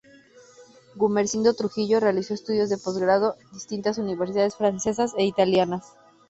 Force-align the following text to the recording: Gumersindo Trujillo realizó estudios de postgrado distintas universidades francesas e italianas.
Gumersindo 0.95 1.53
Trujillo 1.53 1.99
realizó 1.99 2.33
estudios 2.33 2.69
de 2.71 2.79
postgrado 2.79 3.35
distintas 3.53 3.99
universidades 3.99 4.55
francesas 4.55 5.13
e 5.15 5.25
italianas. 5.27 5.93